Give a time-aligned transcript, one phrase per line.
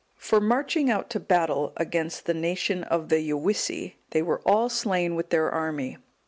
[0.17, 5.13] For marching out to battle against the nation of the Gewissi,(196) they were all slain
[5.13, 5.99] with their army.